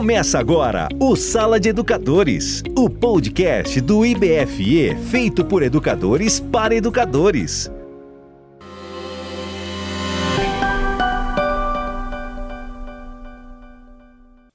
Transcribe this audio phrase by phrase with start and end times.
[0.00, 7.70] Começa agora o Sala de Educadores, o podcast do IBFE feito por educadores para educadores.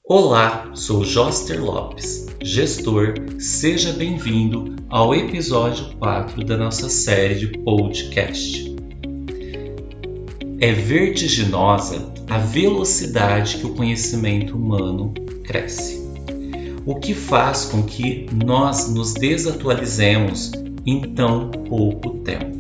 [0.04, 3.14] Olá, sou Joster Lopes, gestor.
[3.38, 8.76] Seja bem-vindo ao episódio 4 da nossa série de podcast.
[10.60, 15.14] É vertiginosa a velocidade que o conhecimento humano
[15.44, 16.04] cresce.
[16.86, 20.52] O que faz com que nós nos desatualizemos
[20.86, 22.56] em tão pouco tempo.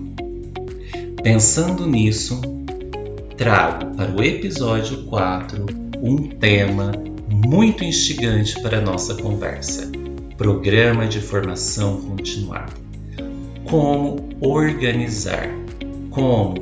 [1.22, 2.42] Pensando nisso,
[3.38, 5.66] trago para o episódio 4
[6.02, 6.92] um tema
[7.30, 9.92] muito instigante para a nossa conversa:
[10.38, 12.74] Programa de Formação Continuada.
[13.66, 15.50] Como organizar,
[16.12, 16.56] como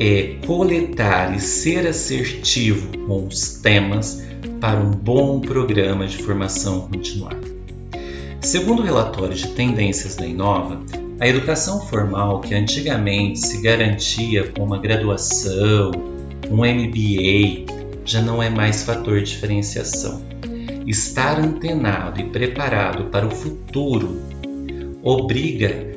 [0.00, 4.22] é coletar e ser assertivo com os temas
[4.58, 7.46] para um bom programa de formação continuada.
[8.40, 10.80] Segundo o relatório de tendências da Inova,
[11.20, 15.90] a educação formal que antigamente se garantia com uma graduação,
[16.50, 17.66] um MBA,
[18.02, 20.22] já não é mais fator de diferenciação.
[20.86, 24.18] Estar antenado e preparado para o futuro
[25.02, 25.90] obriga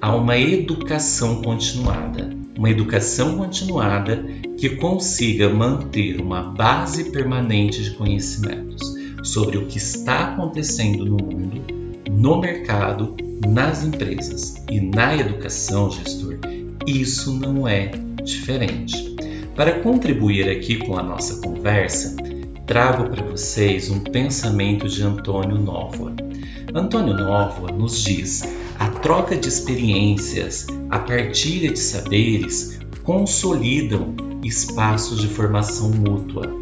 [0.00, 4.22] a uma educação continuada, uma educação continuada
[4.58, 8.82] que consiga manter uma base permanente de conhecimentos
[9.24, 11.62] sobre o que está acontecendo no mundo,
[12.10, 13.16] no mercado,
[13.48, 16.38] nas empresas e na educação, gestor.
[16.86, 19.16] Isso não é diferente.
[19.56, 22.14] Para contribuir aqui com a nossa conversa,
[22.66, 26.12] trago para vocês um pensamento de Antônio Novoa.
[26.74, 28.42] Antônio Novoa nos diz
[28.78, 36.52] a troca de experiências, a partilha de saberes consolidam espaços de formação mútua,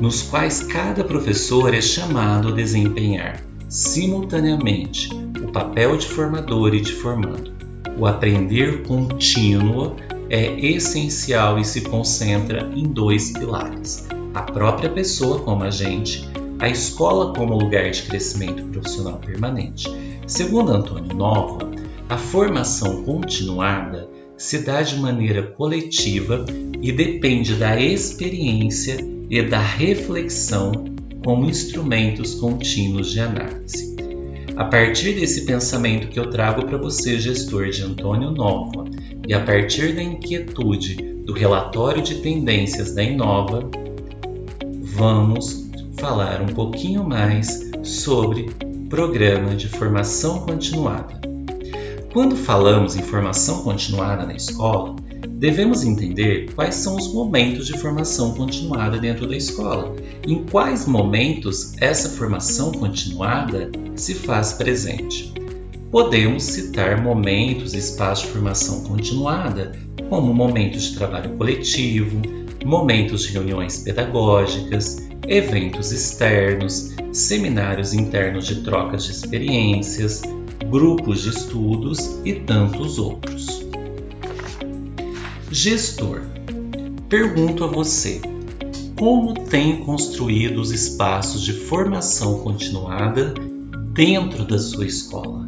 [0.00, 5.08] nos quais cada professor é chamado a desempenhar simultaneamente
[5.42, 7.52] o papel de formador e de formando.
[7.98, 9.96] O aprender contínuo
[10.28, 16.28] é essencial e se concentra em dois pilares: a própria pessoa como agente,
[16.58, 19.88] a escola como lugar de crescimento profissional permanente.
[20.26, 21.70] Segundo Antônio Nova,
[22.12, 24.06] a formação continuada
[24.36, 26.44] se dá de maneira coletiva
[26.82, 28.98] e depende da experiência
[29.30, 30.72] e da reflexão
[31.24, 33.96] como instrumentos contínuos de análise.
[34.54, 38.84] A partir desse pensamento que eu trago para você, gestor de Antônio Nova,
[39.26, 43.70] e a partir da inquietude do relatório de tendências da Inova,
[44.82, 48.50] vamos falar um pouquinho mais sobre
[48.90, 51.31] Programa de Formação Continuada.
[52.12, 54.96] Quando falamos em formação continuada na escola,
[55.30, 59.96] devemos entender quais são os momentos de formação continuada dentro da escola,
[60.28, 65.32] em quais momentos essa formação continuada se faz presente.
[65.90, 69.72] Podemos citar momentos e espaços de formação continuada,
[70.10, 72.20] como momentos de trabalho coletivo,
[72.62, 80.20] momentos de reuniões pedagógicas, eventos externos, seminários internos de trocas de experiências,
[80.70, 83.62] grupos de estudos e tantos outros.
[85.50, 86.22] Gestor,
[87.08, 88.20] pergunto a você:
[88.98, 93.34] como tem construído os espaços de formação continuada
[93.92, 95.46] dentro da sua escola?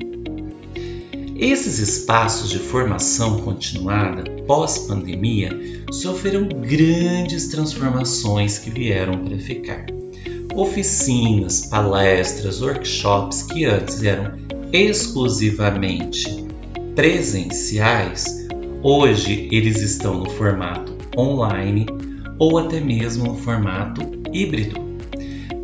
[1.36, 9.86] Esses espaços de formação continuada pós-pandemia sofreram grandes transformações que vieram para ficar.
[10.54, 14.43] Oficinas, palestras, workshops que antes eram
[14.74, 16.48] exclusivamente
[16.96, 18.48] presenciais,
[18.82, 21.86] hoje eles estão no formato online
[22.40, 24.00] ou até mesmo no formato
[24.32, 24.80] híbrido.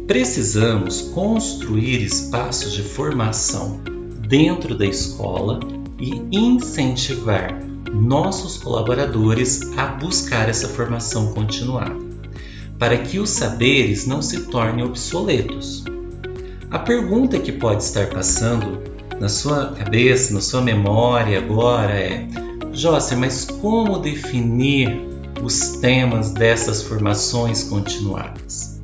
[0.07, 3.81] Precisamos construir espaços de formação
[4.29, 5.59] dentro da escola
[5.99, 7.61] e incentivar
[7.93, 11.97] nossos colaboradores a buscar essa formação continuada,
[12.79, 15.85] para que os saberes não se tornem obsoletos.
[16.71, 18.89] A pergunta que pode estar passando
[19.21, 22.27] na sua cabeça, na sua memória agora é:
[22.73, 24.89] José, mas como definir
[25.43, 28.81] os temas dessas formações continuadas?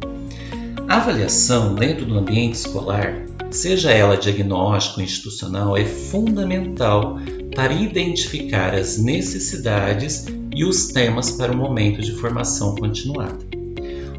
[0.87, 7.19] A avaliação dentro do ambiente escolar seja ela diagnóstico institucional, é fundamental
[7.55, 13.39] para identificar as necessidades e os temas para o momento de formação continuada.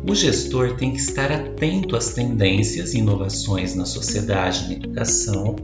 [0.10, 5.56] O gestor tem que estar atento às tendências e inovações na sociedade e na educação,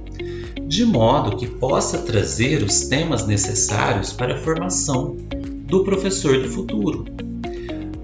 [0.74, 5.16] de modo que possa trazer os temas necessários para a formação
[5.68, 7.06] do professor do futuro.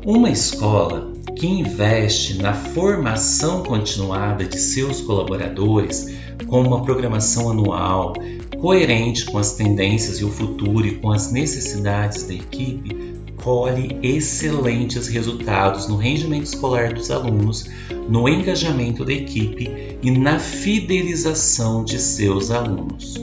[0.05, 8.13] Uma escola que investe na formação continuada de seus colaboradores com uma programação anual
[8.61, 13.08] coerente com as tendências e o futuro e com as necessidades da equipe,
[13.43, 17.65] colhe excelentes resultados no rendimento escolar dos alunos,
[18.09, 23.15] no engajamento da equipe e na fidelização de seus alunos.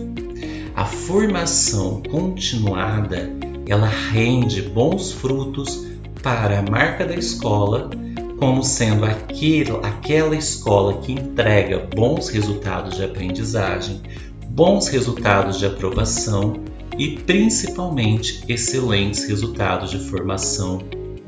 [0.74, 3.30] A formação continuada,
[3.66, 5.86] ela rende bons frutos
[6.22, 7.90] para a marca da escola
[8.38, 14.02] como sendo aquele, aquela escola que entrega bons resultados de aprendizagem,
[14.48, 16.54] bons resultados de aprovação
[16.98, 20.80] e principalmente excelentes resultados de formação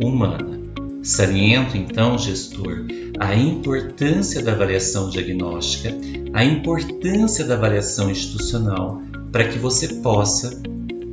[0.03, 0.59] humana.
[1.03, 2.87] Saliento então, gestor,
[3.19, 5.95] a importância da avaliação diagnóstica,
[6.33, 10.61] a importância da avaliação institucional para que você possa,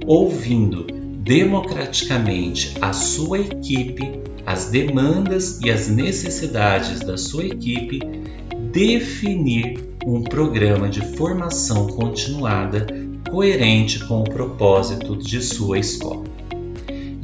[0.06, 0.86] ouvindo
[1.24, 8.00] democraticamente a sua equipe, as demandas e as necessidades da sua equipe,
[8.72, 12.86] definir um programa de formação continuada
[13.30, 16.24] coerente com o propósito de sua escola.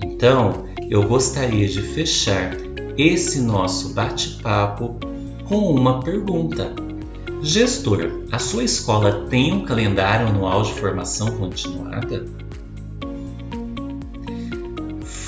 [0.03, 2.57] Então, eu gostaria de fechar
[2.97, 4.99] esse nosso bate-papo
[5.45, 6.73] com uma pergunta.
[7.43, 12.25] Gestor, a sua escola tem um calendário anual de formação continuada?